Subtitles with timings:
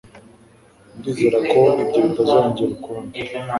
[0.97, 3.17] Ndizera ko ibyo bitazongera ukundi